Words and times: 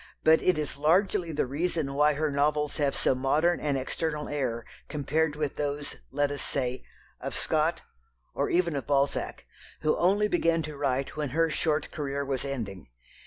But 0.23 0.41
it 0.41 0.57
is 0.57 0.77
largely 0.77 1.31
the 1.31 1.45
reason 1.45 1.93
why 1.93 2.13
her 2.13 2.31
novels 2.31 2.77
have 2.77 2.95
so 2.95 3.13
modern 3.13 3.59
an 3.59 3.77
external 3.77 4.27
air 4.29 4.65
compared 4.89 5.35
with 5.35 5.57
those, 5.57 5.97
let 6.11 6.31
us 6.31 6.41
say, 6.41 6.81
of 7.19 7.35
Scott, 7.37 7.83
or 8.33 8.49
even 8.49 8.75
of 8.75 8.87
Balzac, 8.87 9.45
who 9.81 9.95
only 9.97 10.27
began 10.27 10.63
to 10.63 10.75
write 10.75 11.15
when 11.15 11.29
her 11.37 11.51
short 11.51 11.91
career 11.91 12.25
was 12.25 12.43
ending. 12.43 12.87